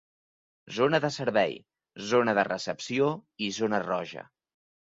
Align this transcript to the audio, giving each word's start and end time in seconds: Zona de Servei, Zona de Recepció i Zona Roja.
Zona 0.77 0.99
de 1.03 1.11
Servei, 1.17 1.53
Zona 2.13 2.35
de 2.39 2.47
Recepció 2.49 3.13
i 3.49 3.55
Zona 3.63 3.83
Roja. 3.89 4.29